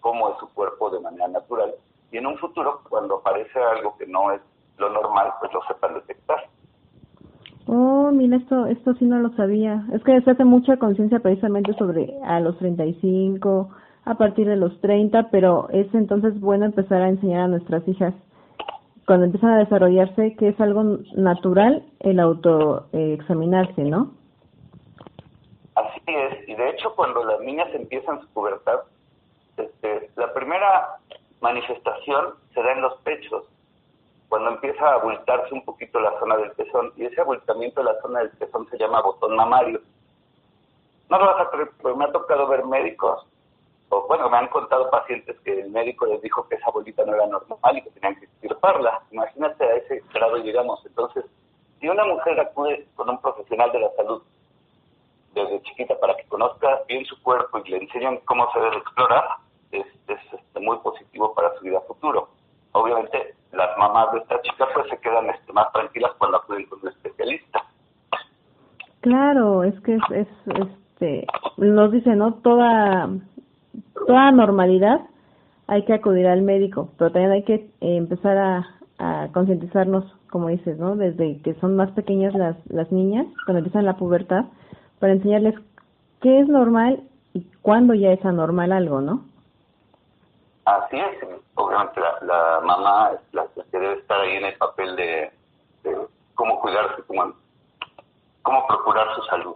[0.00, 1.74] cómo es su cuerpo de manera natural.
[2.10, 4.40] Y en un futuro, cuando aparece algo que no es
[4.78, 6.48] lo normal, pues lo sepan detectar.
[8.14, 9.84] Mira, esto, esto sí no lo sabía.
[9.92, 13.70] Es que se hace mucha conciencia precisamente sobre a los 35,
[14.04, 18.14] a partir de los 30, pero es entonces bueno empezar a enseñar a nuestras hijas
[19.06, 20.82] cuando empiezan a desarrollarse que es algo
[21.14, 24.12] natural el autoexaminarse, eh, ¿no?
[25.74, 28.80] Así es, y de hecho cuando las niñas empiezan su pubertad,
[29.56, 30.98] este, la primera
[31.40, 33.44] manifestación se da en los pechos,
[34.34, 38.00] cuando empieza a abultarse un poquito la zona del pezón, y ese abultamiento de la
[38.00, 39.80] zona del pezón se llama botón mamario.
[41.08, 43.24] No lo vas a creer, me ha tocado ver médicos
[44.08, 47.28] bueno, me han contado pacientes que el médico les dijo que esa bolita no era
[47.28, 49.02] normal y que tenían que extirparla.
[49.12, 50.84] Imagínate a ese grado llegamos.
[50.84, 51.24] Entonces,
[51.78, 54.20] si una mujer acude con un profesional de la salud
[55.32, 59.24] desde chiquita para que conozca bien su cuerpo y le enseñen cómo se debe explorar,
[59.70, 62.28] es, es este, muy positivo para su vida futuro.
[62.72, 66.80] Obviamente, las mamás de esta chica pues se quedan este, más tranquilas cuando acuden con
[66.82, 67.62] un especialista.
[69.00, 72.34] Claro, es que es, es este, nos dice, ¿no?
[72.34, 73.08] Toda
[74.06, 75.00] toda normalidad
[75.66, 78.66] hay que acudir al médico, pero también hay que eh, empezar a,
[78.98, 80.96] a concientizarnos, como dices, ¿no?
[80.96, 84.44] Desde que son más pequeñas las, las niñas, cuando empiezan la pubertad,
[84.98, 85.54] para enseñarles
[86.20, 89.24] qué es normal y cuándo ya es anormal algo, ¿no?
[90.66, 94.96] Así es, obviamente la, la mamá es la que debe estar ahí en el papel
[94.96, 95.30] de, de
[96.34, 97.32] cómo cuidarse, cómo,
[98.42, 99.54] cómo procurar su salud.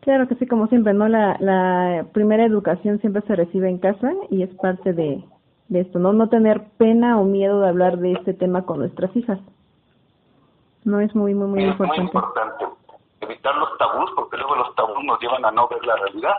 [0.00, 1.08] Claro que sí, como siempre, ¿no?
[1.08, 5.22] La, la primera educación siempre se recibe en casa y es parte de,
[5.68, 6.12] de esto, ¿no?
[6.12, 9.38] No tener pena o miedo de hablar de este tema con nuestras hijas.
[10.84, 12.00] No es muy, muy, muy importante.
[12.00, 12.64] muy importante.
[13.20, 16.34] Evitar los tabús, porque luego los tabús nos llevan a no ver la realidad.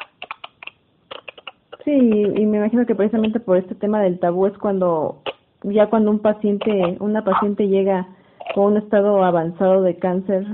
[1.85, 5.21] Sí, y me imagino que precisamente por este tema del tabú es cuando,
[5.63, 8.07] ya cuando un paciente, una paciente llega
[8.53, 10.45] con un estado avanzado de cáncer,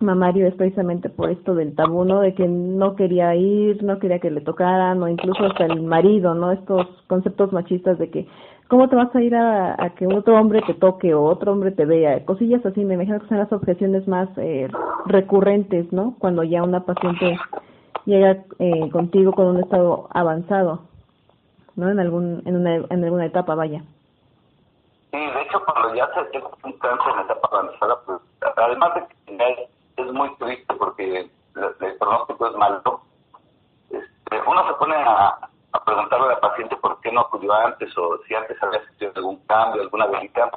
[0.00, 2.20] mamario es precisamente por esto del tabú, ¿no?
[2.20, 6.34] De que no quería ir, no quería que le tocaran, o incluso hasta el marido,
[6.34, 6.52] ¿no?
[6.52, 8.26] Estos conceptos machistas de que,
[8.68, 11.70] ¿cómo te vas a ir a, a que otro hombre te toque o otro hombre
[11.72, 12.24] te vea?
[12.24, 14.68] Cosillas así, me imagino que son las objeciones más eh,
[15.06, 16.14] recurrentes, ¿no?
[16.18, 17.38] Cuando ya una paciente
[18.04, 20.82] llega eh, contigo con un estado avanzado,
[21.74, 21.90] ¿no?
[21.90, 23.82] En, algún, en, una, en alguna etapa, vaya.
[25.12, 28.18] Sí, de hecho, cuando ya se tiene un cáncer en etapa avanzada, pues,
[28.56, 33.00] además de que es muy triste porque el, pronóstico es malo.
[33.90, 35.38] Este, uno se pone a,
[35.84, 39.36] preguntarle a la paciente por qué no acudió antes o si antes había sentido algún
[39.46, 40.50] cambio, alguna velita.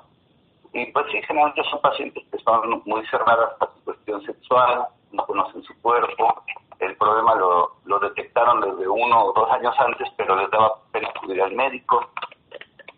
[0.74, 5.26] Y pues sí, generalmente son pacientes que son muy cerradas para su cuestión sexual, no
[5.26, 6.44] conocen su cuerpo.
[6.80, 11.10] El problema lo, lo detectaron desde uno o dos años antes, pero les daba pena
[11.10, 12.10] acudir al médico.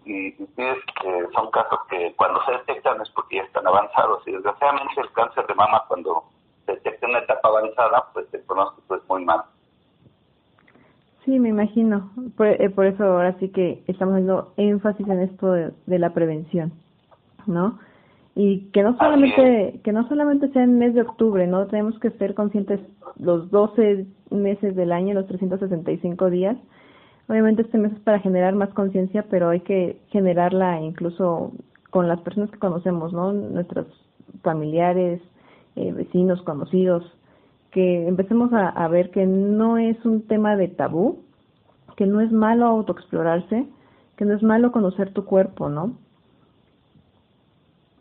[0.06, 0.48] Y, y
[1.36, 4.28] son casos que cuando se detectan es porque ya están avanzados.
[4.28, 6.24] Y desgraciadamente el cáncer de mama cuando
[6.66, 9.42] se detecta en una etapa avanzada, pues el pronóstico es muy mal.
[11.26, 12.12] Sí, me imagino.
[12.36, 16.14] Por, eh, por eso ahora sí que estamos dando énfasis en esto de, de la
[16.14, 16.74] prevención,
[17.46, 17.78] ¿no?
[18.36, 21.68] y que no solamente que no solamente sea en mes de octubre, ¿no?
[21.68, 22.80] Tenemos que ser conscientes
[23.18, 26.58] los 12 meses del año, los 365 días.
[27.32, 31.54] Obviamente este mes es para generar más conciencia, pero hay que generarla incluso
[31.90, 33.32] con las personas que conocemos, ¿no?
[33.32, 33.88] Nuestros
[34.42, 35.22] familiares,
[35.78, 37.06] eh, vecinos, conocidos,
[37.72, 41.20] que empecemos a, a ver que no es un tema de tabú,
[41.96, 43.66] que no es malo autoexplorarse,
[44.18, 45.96] que no es malo conocer tu cuerpo, ¿no?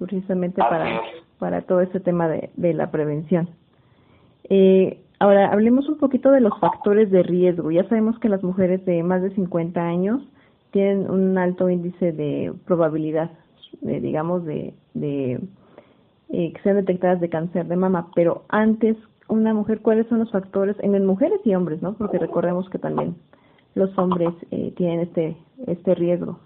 [0.01, 1.03] precisamente para,
[1.39, 3.49] para todo este tema de, de la prevención.
[4.49, 7.71] Eh, ahora, hablemos un poquito de los factores de riesgo.
[7.71, 10.23] Ya sabemos que las mujeres de más de 50 años
[10.73, 13.31] tienen un alto índice de probabilidad,
[13.81, 15.41] de, digamos, de, de
[16.31, 18.09] eh, que sean detectadas de cáncer de mama.
[18.15, 18.97] Pero antes,
[19.29, 21.95] una mujer, ¿cuáles son los factores en mujeres y hombres, no?
[21.95, 23.17] Porque recordemos que también
[23.75, 26.39] los hombres eh, tienen este este riesgo.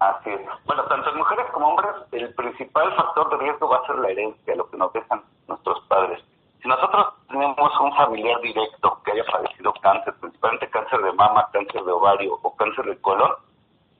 [0.00, 0.40] Así es.
[0.66, 4.10] Bueno, tanto en mujeres como hombres, el principal factor de riesgo va a ser la
[4.10, 6.20] herencia, lo que nos dejan nuestros padres.
[6.62, 11.84] Si nosotros tenemos un familiar directo que haya padecido cáncer, principalmente cáncer de mama, cáncer
[11.84, 13.32] de ovario o cáncer de colon,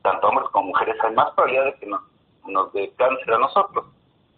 [0.02, 2.02] tanto hombres como mujeres, hay más probabilidad de que nos,
[2.46, 3.86] nos dé cáncer a nosotros.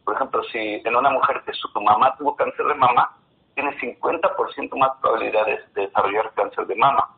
[0.04, 3.16] Por ejemplo, si en una mujer que su mamá tuvo cáncer de mama,
[3.54, 7.16] tiene 50% más probabilidades de desarrollar cáncer de mama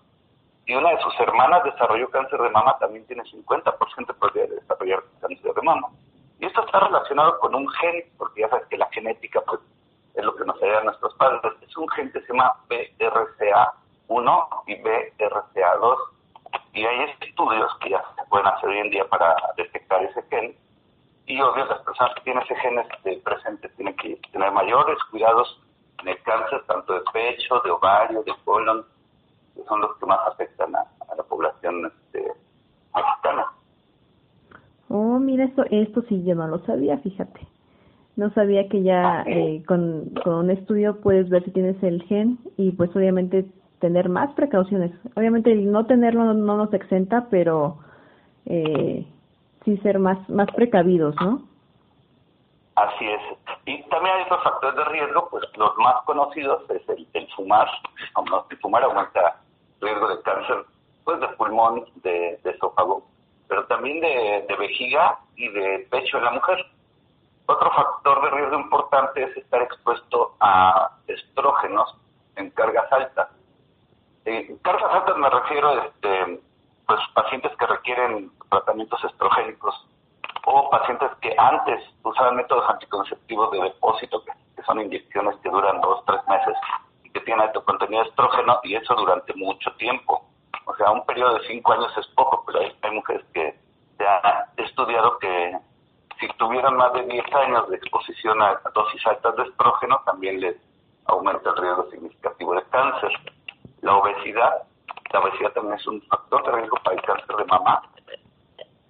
[0.66, 4.60] y una de sus hermanas desarrolló cáncer de mama, también tiene 50% de probabilidad de
[4.60, 5.88] desarrollar cáncer de mama.
[6.38, 9.60] Y esto está relacionado con un gen, porque ya sabes que la genética pues,
[10.44, 11.40] nos a nuestros padres.
[11.62, 15.96] Es un gen que se llama BRCA1 y BRCA2.
[16.74, 20.57] Y hay estudios que ya se pueden hacer hoy en día para detectar ese gen.
[21.26, 25.61] Y obvio, las personas que tienen ese gen este, presente tienen que tener mayores cuidados
[26.00, 28.85] en el cáncer, tanto de pecho, de ovario, de colon,
[29.55, 30.85] que son los que más afectan a,
[31.16, 32.33] la población este,
[32.94, 33.46] mexicana.
[34.88, 37.51] Oh, mira, esto, esto sí yo no lo sabía, fíjate.
[38.16, 42.38] No sabía que ya eh, con, con un estudio puedes ver si tienes el gen
[42.57, 43.46] y pues obviamente
[43.81, 44.92] tener más precauciones.
[45.16, 47.79] Obviamente el no tenerlo no, nos exenta, pero
[48.46, 49.07] eh,
[49.64, 51.42] sí ser más, más precavidos, ¿no?
[52.75, 53.20] Así es.
[53.66, 57.68] Y también hay otros factores de riesgo, pues los más conocidos es el, el fumar.
[58.51, 59.40] El fumar aumenta
[59.81, 60.64] riesgo de cáncer
[61.05, 63.05] pues de pulmón, de, esófago,
[63.48, 66.59] pero también de, vejiga y de pecho en la mujer.
[67.46, 71.96] Otro factor de riesgo importante es estar expuesto a estrógenos
[72.37, 73.28] en cargas altas.
[74.24, 76.40] En cargas altas me refiero a este,
[76.87, 79.88] pues, pacientes que requieren tratamientos estrogénicos
[80.44, 86.05] o pacientes que antes usaban métodos anticonceptivos de depósito, que, son inyecciones que duran dos,
[86.07, 86.55] tres meses
[87.12, 90.24] que tiene alto contenido de estrógeno y eso durante mucho tiempo.
[90.66, 93.59] O sea, un periodo de cinco años es poco, pero hay, mujeres que
[93.98, 95.59] se ha estudiado que
[96.22, 100.56] si tuvieran más de 10 años de exposición a, dosis altas de estrógeno, también les
[101.06, 103.11] aumenta el riesgo significativo de cáncer.
[103.80, 104.62] La obesidad,
[105.12, 107.82] la obesidad también es un factor de riesgo para el cáncer de mama,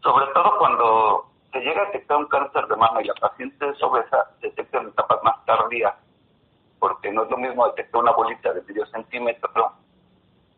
[0.03, 3.83] sobre todo cuando se llega a detectar un cáncer de mama y la paciente es
[3.83, 5.95] obesa, detecta en etapas más tardías
[6.79, 9.73] porque no es lo mismo detectar una bolita de medio centímetro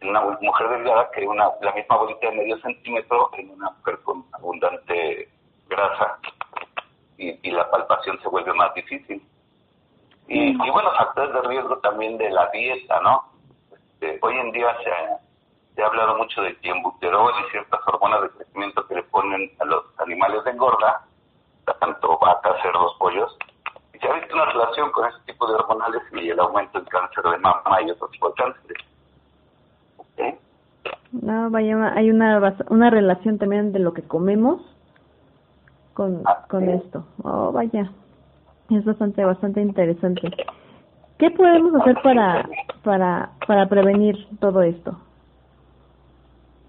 [0.00, 4.00] en una mujer delgada que una, la misma bolita de medio centímetro en una mujer
[4.02, 5.28] con abundante
[5.68, 6.18] grasa
[7.18, 9.22] y, la palpación se vuelve más difícil.
[10.26, 13.24] Y, bueno, factores de riesgo también de la dieta, ¿no?
[13.72, 15.18] Este, hoy en día se ha,
[15.74, 19.64] se ha hablado mucho de tiembuterol y ciertas hormonas de crecimiento que le ponen a
[19.66, 21.06] los animales de engorda,
[21.80, 23.36] tanto vacas, cerdos, pollos,
[24.04, 27.24] se ha visto una relación con ese tipo de hormonales y el aumento del cáncer
[27.24, 28.84] de mama y otro tipo de cánceres.
[31.12, 34.60] No, vaya, hay una, una relación también de lo que comemos
[35.94, 37.04] con, ah, con esto.
[37.22, 37.90] Oh, vaya,
[38.70, 40.30] es bastante, bastante interesante.
[41.18, 42.48] ¿Qué podemos hacer para,
[42.82, 44.98] para, para prevenir todo esto?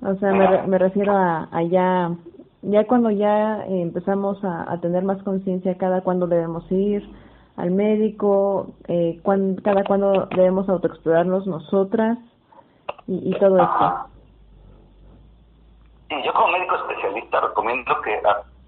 [0.02, 2.12] O sea, me, me refiero a, a ya,
[2.62, 7.04] ya cuando ya empezamos a, a tener más conciencia cada cuándo debemos ir,
[7.58, 9.20] al médico, eh,
[9.64, 12.18] cada cuándo debemos autoexplorarnos nosotras
[13.08, 14.10] y, todo esto.
[16.10, 18.20] yo como médico especialista recomiendo que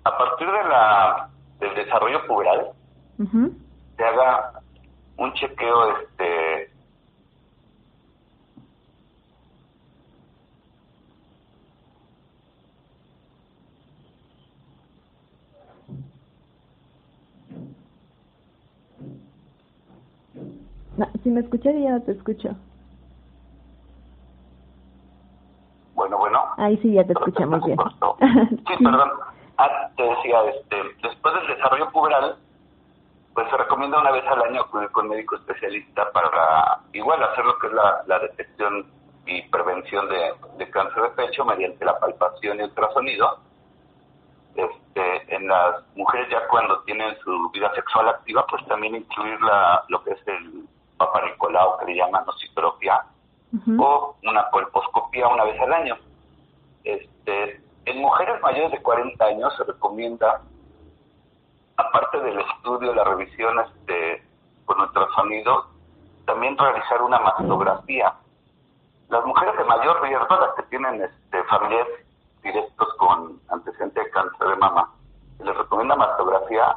[0.07, 1.29] a, partir de la
[1.59, 2.71] del desarrollo puberal
[3.97, 4.51] se haga
[5.17, 6.71] un chequeo este
[21.23, 22.55] si me escuchas ya no te escucho.
[25.93, 26.39] Bueno, bueno.
[26.57, 27.77] Ahí sí ya te escuchamos bien.
[28.49, 29.09] sí, perdón.
[29.57, 32.37] Ah, te decía, este, después del desarrollo puberal,
[33.33, 37.57] pues se recomienda una vez al año acudir con médico especialista para igual hacer lo
[37.59, 38.85] que es la, la detección
[39.25, 43.39] y prevención de, de, cáncer de pecho mediante la palpación y ultrasonido.
[44.55, 49.83] Este, en las mujeres ya cuando tienen su vida sexual activa, pues también incluir la,
[49.89, 53.03] lo que es el paparicolado que le llaman oxitropia
[53.79, 55.97] o una colposcopía una vez al año.
[56.83, 60.41] Este, en mujeres mayores de 40 años se recomienda
[61.77, 64.23] aparte del estudio, la revisión este,
[64.65, 65.67] con ultrasonido,
[66.25, 68.13] también realizar una mastografía.
[69.07, 72.05] Las mujeres de mayor riesgo, las que tienen este, familiares
[72.43, 74.91] directos con antecedente de cáncer de mama,
[75.39, 76.75] les recomienda mastografía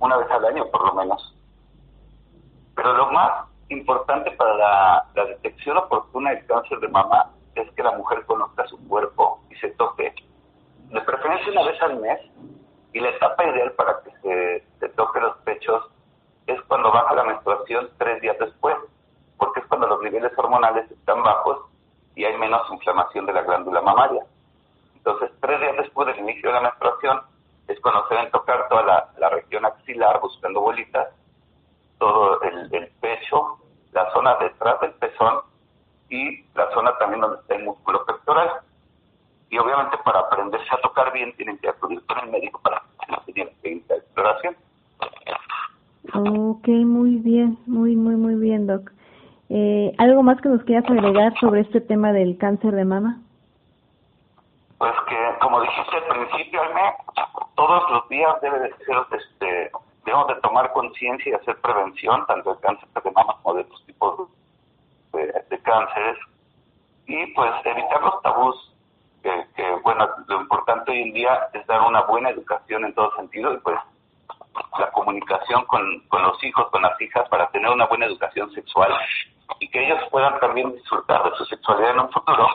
[0.00, 1.36] una vez al año por lo menos.
[2.74, 7.92] Pero lo más importante para la detección oportuna del cáncer de mama es que la
[7.92, 10.14] mujer conozca su cuerpo y se toque,
[10.90, 12.20] de preferencia una vez al mes,
[12.92, 15.84] y la etapa ideal para que se, toque los pechos
[16.46, 18.76] es cuando baja la menstruación tres días después,
[19.36, 21.66] porque es cuando los niveles hormonales están bajos
[22.14, 24.24] y hay menos inflamación de la glándula mamaria.
[24.96, 27.20] Entonces, tres días después del inicio de la menstruación
[27.68, 28.82] es cuando se deben tocar toda
[29.16, 31.08] la, región axilar buscando bolitas,
[31.98, 33.58] todo el, pecho,
[33.92, 35.40] la zona detrás del pezón
[36.08, 38.62] y la zona también donde está el músculo pectoral
[39.50, 43.12] y obviamente para aprenderse a tocar bien tienen que acudir con el médico para que
[43.12, 43.22] no
[43.62, 44.56] tengan la exploración.
[46.14, 48.90] Ok, muy bien, muy, muy, muy bien, Doc.
[49.50, 53.20] Eh, ¿Algo más que nos quieras agregar sobre este tema del cáncer de mama?
[54.78, 56.94] Pues que, como dijiste al principio, Alme,
[57.56, 59.70] todos los días debe de ser, este,
[60.04, 63.84] debemos de tomar conciencia y hacer prevención, tanto del cáncer de mama como de otros
[63.86, 64.28] tipos
[65.12, 66.16] de, de cánceres,
[67.06, 68.77] y pues evitar los tabús que,
[69.82, 73.58] bueno, lo importante hoy en día es dar una buena educación en todo sentido y
[73.58, 73.76] pues
[74.78, 78.92] la comunicación con, con los hijos, con las hijas, para tener una buena educación sexual
[79.60, 82.48] y que ellos puedan también disfrutar de su sexualidad en un futuro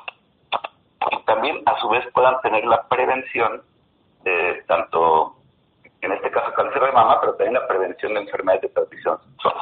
[1.11, 3.61] y también a su vez puedan tener la prevención
[4.23, 5.35] de tanto,
[6.01, 9.55] en este caso cáncer de mama, pero también la prevención de enfermedades de transmisión sexual.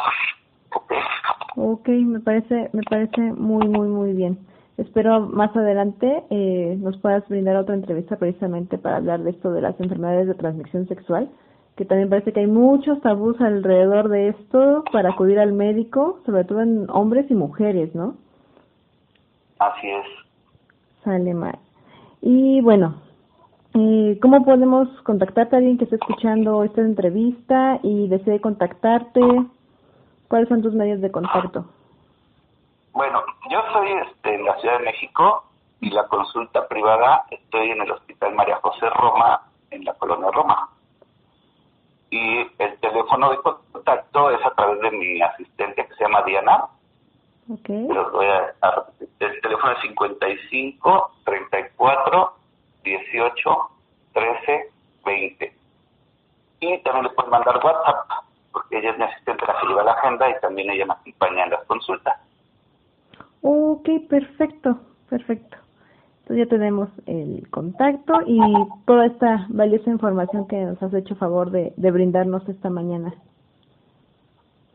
[1.56, 4.40] Ok, me parece, me parece muy, muy, muy bien.
[4.78, 9.62] Espero más adelante eh, nos puedas brindar otra entrevista precisamente para hablar de esto de
[9.62, 11.30] las enfermedades de transmisión sexual,
[11.76, 16.46] que también parece que hay muchos tabús alrededor de esto para acudir al médico, sobre
[16.46, 18.16] todo en hombres y mujeres, ¿no?
[19.60, 20.06] Así es.
[21.04, 21.60] Sale mal.
[22.22, 22.96] Y bueno,
[23.74, 29.22] eh, ¿cómo podemos contactarte a alguien que esté escuchando esta entrevista y desee contactarte?
[30.28, 31.66] ¿Cuáles son tus medios de contacto?
[32.94, 35.44] Bueno, yo soy este, en la Ciudad de México
[35.80, 40.70] y la consulta privada estoy en el Hospital María José Roma, en la colonia Roma.
[42.10, 46.66] Y el teléfono de contacto es a través de mi asistente que se llama Diana.
[47.50, 47.88] Okay.
[47.88, 48.54] voy a,
[49.20, 52.34] el teléfono es 55 34
[52.84, 53.70] 18
[54.14, 54.70] 13
[55.06, 55.54] 20.
[56.60, 58.08] Y también le puedes mandar WhatsApp,
[58.52, 61.46] porque ella es mi asistente la que lleva la agenda y también ella me acompaña
[61.46, 62.20] en las consultas.
[63.42, 64.80] Ok, perfecto,
[65.10, 65.58] perfecto.
[66.22, 68.40] Entonces ya tenemos el contacto y
[68.86, 73.14] toda esta valiosa información que nos has hecho favor de, de brindarnos esta mañana.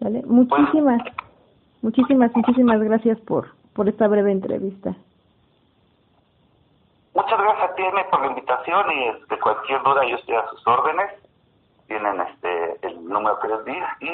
[0.01, 0.23] ¿Vale?
[0.27, 1.03] Muchísimas,
[1.83, 4.95] muchísimas, muchísimas gracias por, por esta breve entrevista.
[7.15, 10.49] Muchas gracias a ti, por la invitación y de este, cualquier duda yo estoy a
[10.49, 11.11] sus órdenes.
[11.87, 14.11] Tienen este el número que les di y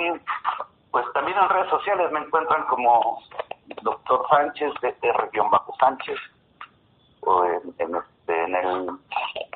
[0.92, 3.18] pues también en redes sociales me encuentran como
[3.82, 6.18] doctor Sánchez, de R-Bajo Sánchez,
[7.20, 8.90] o en, en, este, en, el,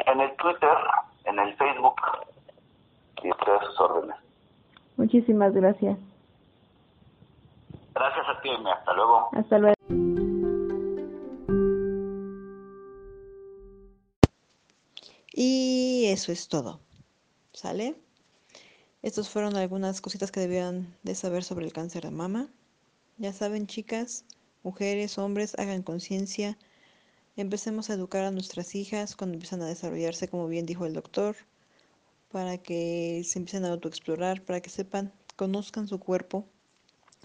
[0.06, 0.76] en el Twitter,
[1.24, 2.00] en el Facebook,
[3.22, 4.16] y todas sus órdenes.
[4.96, 5.98] Muchísimas gracias.
[7.94, 9.28] Gracias a ti, hasta luego.
[9.32, 9.74] Hasta luego.
[15.32, 16.80] Y eso es todo.
[17.52, 17.94] ¿Sale?
[19.02, 22.48] Estas fueron algunas cositas que debían de saber sobre el cáncer de mama.
[23.18, 24.26] Ya saben, chicas,
[24.62, 26.58] mujeres, hombres, hagan conciencia.
[27.36, 31.34] Empecemos a educar a nuestras hijas cuando empiezan a desarrollarse, como bien dijo el doctor,
[32.30, 36.46] para que se empiecen a autoexplorar, para que sepan, conozcan su cuerpo,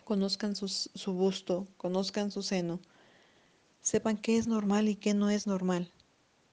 [0.06, 2.80] conozcan su busto, conozcan su seno,
[3.82, 5.92] sepan qué es normal y qué no es normal.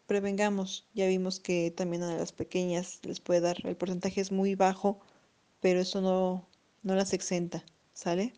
[0.08, 4.56] Prevengamos, ya vimos que también a las pequeñas les puede dar, el porcentaje es muy
[4.56, 4.98] bajo,
[5.60, 6.44] pero eso no,
[6.82, 8.34] no las exenta, ¿sale?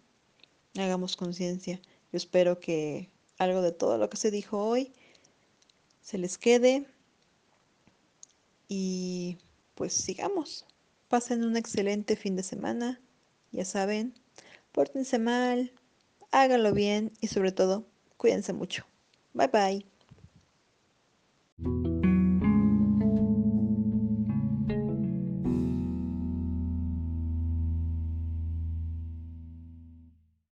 [0.77, 1.81] Hagamos conciencia.
[2.13, 4.93] Yo espero que algo de todo lo que se dijo hoy
[6.03, 6.87] se les quede
[8.69, 9.39] y
[9.75, 10.67] pues sigamos.
[11.09, 13.01] Pasen un excelente fin de semana.
[13.53, 14.15] Ya saben,
[14.73, 15.73] pórtense mal,
[16.31, 18.87] háganlo bien y sobre todo, cuídense mucho.
[19.35, 19.90] Bye bye.